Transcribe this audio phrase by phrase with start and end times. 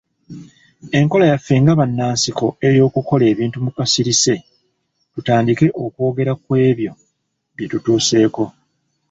[0.99, 4.33] Enkola yaffe nga bannansiko ey'okukola ebintu mu kasirise,
[5.13, 6.91] tutandike okwogera ku ebyo
[7.55, 8.43] bye tutuuseeko.